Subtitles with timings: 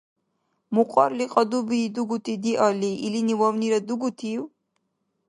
[0.75, 4.41] Мукьарли кьадуби дугути диалли, илини вавнира дугутив?